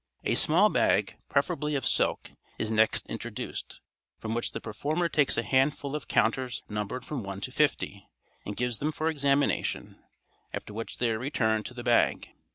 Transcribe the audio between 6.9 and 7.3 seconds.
from